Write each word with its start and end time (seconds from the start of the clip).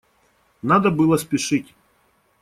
Надо 0.63 0.89
было 0.89 1.15
спешить. 1.17 1.75